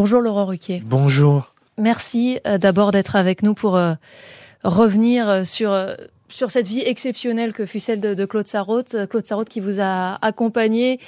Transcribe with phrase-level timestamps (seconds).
[0.00, 0.82] Bonjour Laurent Ruquier.
[0.82, 1.52] Bonjour.
[1.76, 3.92] Merci euh, d'abord d'être avec nous pour euh,
[4.64, 5.78] revenir euh, sur
[6.30, 8.96] sur cette vie exceptionnelle que fut celle de, Claude Sarraute.
[9.10, 11.00] Claude Sarraute qui vous a accompagné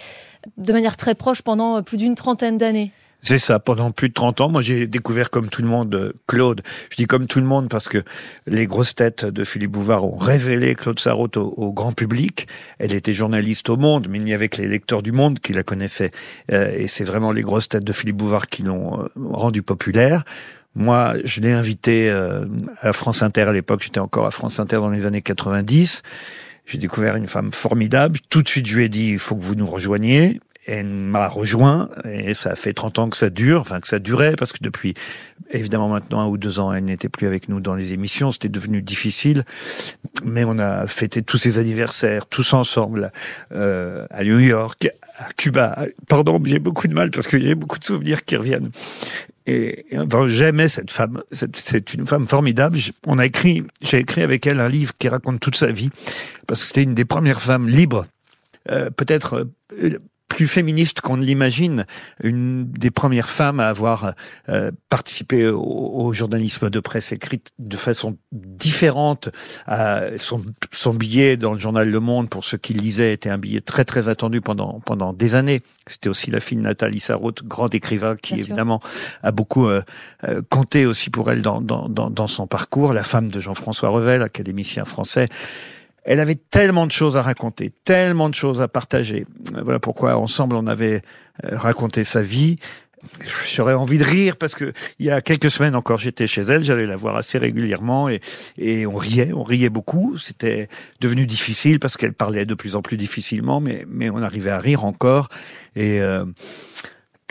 [0.59, 2.93] de manière très proche pendant plus d'une trentaine d'années.
[3.23, 4.49] C'est ça, pendant plus de 30 ans.
[4.49, 6.63] Moi, j'ai découvert comme tout le monde Claude.
[6.91, 8.03] Je dis comme tout le monde parce que
[8.47, 12.49] les grosses têtes de Philippe Bouvard ont révélé Claude Sarraute au, grand public.
[12.79, 15.53] Elle était journaliste au Monde, mais il n'y avait que les lecteurs du Monde qui
[15.53, 16.11] la connaissaient.
[16.49, 20.25] et c'est vraiment les grosses têtes de Philippe Bouvard qui l'ont rendu populaire.
[20.75, 22.47] Moi, je l'ai invité euh,
[22.81, 26.03] à France Inter à l'époque, j'étais encore à France Inter dans les années 90.
[26.65, 28.19] J'ai découvert une femme formidable.
[28.31, 30.41] Tout de suite, je lui ai dit, il faut que vous nous rejoigniez.
[30.67, 34.37] Elle m'a rejoint et ça fait 30 ans que ça dure, enfin que ça durait
[34.37, 34.95] parce que depuis
[35.51, 38.49] évidemment maintenant un ou deux ans elle n'était plus avec nous dans les émissions, c'était
[38.49, 39.45] devenu difficile,
[40.25, 43.11] mais on a fêté tous ses anniversaires tous ensemble
[43.53, 44.89] euh, à New York,
[45.19, 45.87] à Cuba.
[46.09, 48.71] Pardon, j'ai beaucoup de mal parce que j'ai beaucoup de souvenirs qui reviennent.
[49.47, 49.87] Et,
[50.29, 51.23] j'aimais cette femme.
[51.33, 52.79] C'est une femme formidable.
[53.07, 55.91] On a écrit, j'ai écrit avec elle un livre qui raconte toute sa vie
[56.47, 58.07] parce que c'était une des premières femmes libres,
[58.71, 59.99] euh, peut-être euh,
[60.33, 61.85] plus féministe qu'on ne l'imagine,
[62.23, 64.15] une des premières femmes à avoir
[64.49, 69.29] euh, participé au, journalisme de presse écrite de façon différente.
[70.17, 73.61] son, son billet dans le journal Le Monde, pour ceux qui lisaient, était un billet
[73.61, 75.61] très très attendu pendant pendant des années.
[75.87, 78.81] C'était aussi la fille de Nathalie Sarraute, grand écrivain, qui évidemment
[79.23, 79.83] a beaucoup euh,
[80.25, 82.93] euh, compté aussi pour elle dans, dans, dans, dans son parcours.
[82.93, 85.27] La femme de Jean-François Revel, académicien français.
[86.05, 89.27] Elle avait tellement de choses à raconter, tellement de choses à partager.
[89.53, 91.03] Voilà pourquoi ensemble on avait
[91.45, 92.57] euh, raconté sa vie.
[93.47, 96.63] J'aurais envie de rire parce que il y a quelques semaines encore, j'étais chez elle,
[96.63, 98.21] j'allais la voir assez régulièrement et,
[98.59, 100.17] et on riait, on riait beaucoup.
[100.19, 100.69] C'était
[101.01, 104.59] devenu difficile parce qu'elle parlait de plus en plus difficilement, mais mais on arrivait à
[104.59, 105.29] rire encore
[105.75, 106.25] et euh,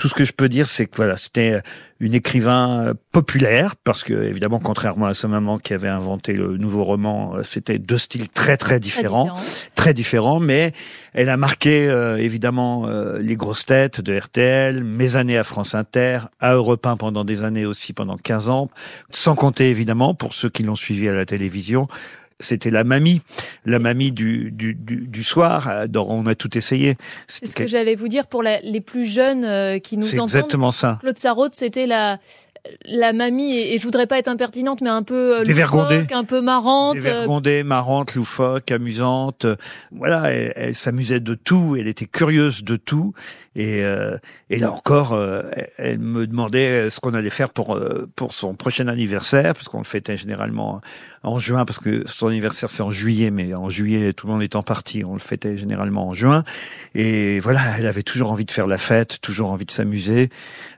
[0.01, 1.61] tout ce que je peux dire, c'est que voilà, c'était
[1.99, 6.57] une écrivain euh, populaire parce que évidemment, contrairement à sa maman qui avait inventé le
[6.57, 9.29] nouveau roman, euh, c'était deux styles très très différents,
[9.75, 10.39] très différents.
[10.39, 10.71] mais
[11.13, 12.87] elle a marqué euh, évidemment
[13.19, 17.43] les grosses têtes de RTL, mes années à France Inter, à Europe 1 pendant des
[17.43, 18.71] années aussi, pendant 15 ans,
[19.11, 21.87] sans compter évidemment pour ceux qui l'ont suivi à la télévision,
[22.41, 23.21] c'était la mamie,
[23.65, 25.67] la mamie du, du, du, soir.
[25.69, 26.97] Euh, dont on a tout essayé.
[27.27, 30.29] C'est ce que j'allais vous dire pour les plus jeunes euh, qui nous entendent.
[30.29, 30.97] C'est exactement ça.
[31.01, 32.19] Claude Sarraute, c'était la
[32.85, 36.41] la mamie, et, je voudrais pas être impertinente, mais un peu euh, loufoque, un peu
[36.41, 36.95] marrante.
[36.95, 39.45] Dévergondée, marrante, loufoque, amusante.
[39.91, 43.13] Voilà, elle, s'amusait de tout, elle était curieuse de tout.
[43.55, 44.17] Et, euh,
[44.49, 45.41] et là encore, euh,
[45.77, 49.79] elle me demandait ce qu'on allait faire pour euh, pour son prochain anniversaire, parce qu'on
[49.79, 50.79] le fêtait généralement
[51.23, 54.41] en juin, parce que son anniversaire c'est en juillet, mais en juillet tout le monde
[54.41, 56.45] étant parti, on le fêtait généralement en juin.
[56.95, 60.29] Et voilà, elle avait toujours envie de faire la fête, toujours envie de s'amuser.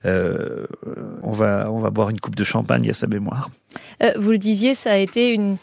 [0.03, 3.49] on va on va boire une coupe de champagne à sa mémoire.
[4.17, 5.57] vous le disiez, ça a été une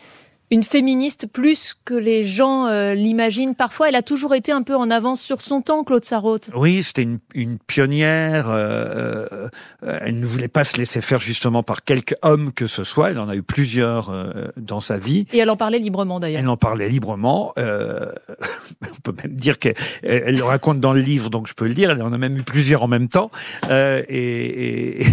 [0.51, 3.89] une féministe plus que les gens euh, l'imaginent parfois.
[3.89, 6.51] Elle a toujours été un peu en avance sur son temps, Claude Sarraute.
[6.57, 8.51] Oui, c'était une, une, pionnière.
[8.51, 9.49] Euh,
[9.85, 13.11] euh, elle ne voulait pas se laisser faire justement par quelque homme que ce soit.
[13.11, 14.13] Elle en a eu plusieurs
[14.57, 15.27] dans sa vie.
[15.33, 16.41] Et elle en parlait librement d'ailleurs.
[16.41, 17.53] Elle en parlait librement.
[17.57, 21.75] on peut même dire qu'elle elle le raconte dans le livre, donc je peux le
[21.75, 21.91] dire.
[21.93, 23.31] Elle en a même eu plusieurs en même temps.
[23.71, 25.07] et, et,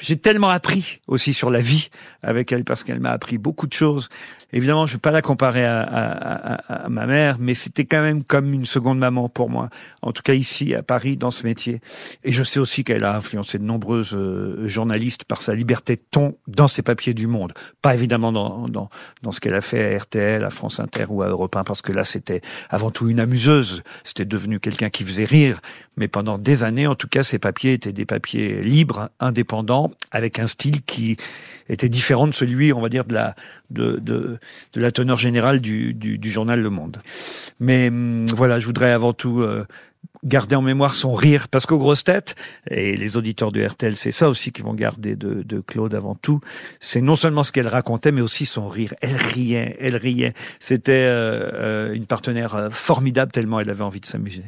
[0.00, 1.90] j'ai tellement appris aussi sur la vie
[2.22, 4.08] avec elle parce qu'elle m'a appris beaucoup de choses.
[4.52, 8.66] Évidemment, je vais pas la comparer à, ma mère, mais c'était quand même comme une
[8.66, 9.70] seconde maman pour moi.
[10.02, 11.80] En tout cas ici à Paris dans ce métier.
[12.22, 16.02] Et je sais aussi qu'elle a influencé de nombreuses euh, journalistes par sa liberté de
[16.10, 17.54] ton dans ses papiers du Monde.
[17.80, 21.28] Pas évidemment dans, dans ce qu'elle a fait à RTL, à France Inter ou à
[21.28, 23.82] Europe 1 parce que là c'était avant tout une amuseuse.
[24.04, 25.60] C'était devenu quelqu'un qui faisait rire.
[25.96, 29.61] Mais pendant des années, en tout cas, ses papiers étaient des papiers libres, indépendants,
[30.10, 31.16] avec un style qui
[31.68, 33.34] était différent de celui, on va dire, de la,
[33.70, 34.38] de,
[34.74, 36.98] la teneur générale du, journal Le Monde.
[37.60, 39.64] Mais hum, voilà, je voudrais avant tout euh,
[40.24, 42.34] garder en mémoire son rire, parce qu'aux grosses têtes,
[42.70, 46.14] et les auditeurs de RTL, c'est ça aussi qu'ils vont garder de, de Claude avant
[46.14, 46.40] tout,
[46.80, 48.94] c'est non seulement ce qu'elle racontait, mais aussi son rire.
[49.00, 50.34] Elle riait, elle riait.
[50.60, 54.44] C'était euh, euh une partenaire formidable tellement elle avait envie de s'amuser.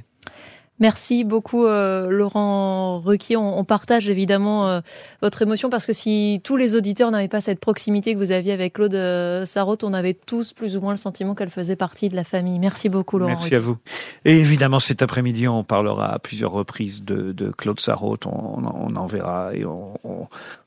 [0.81, 3.37] Merci beaucoup euh, Laurent Ruquier.
[3.37, 4.81] On, partage évidemment euh,
[5.23, 8.53] votre émotion parce que si tous les auditeurs n'avaient pas cette proximité que vous aviez
[8.53, 12.09] avec Claude euh, Sarraute, on avait tous plus ou moins le sentiment qu'elle faisait partie
[12.09, 12.59] de la famille.
[12.59, 13.31] Merci beaucoup Laurent.
[13.31, 13.77] Merci à vous.
[14.25, 18.27] Et évidemment cet après-midi on parlera à plusieurs reprises de, Claude Sarraute.
[18.27, 18.65] On,
[18.97, 19.95] en verra et on,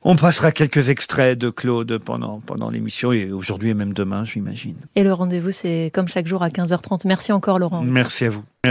[0.04, 4.78] on, passera quelques extraits de Claude pendant, pendant l'émission et aujourd'hui et même demain j'imagine.
[4.96, 7.02] Et le rendez-vous c'est comme chaque jour à 15h30.
[7.06, 7.82] Merci encore Laurent.
[7.84, 8.44] Merci à vous.